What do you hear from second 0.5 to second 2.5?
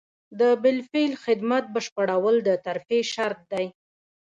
بالفعل خدمت بشپړول د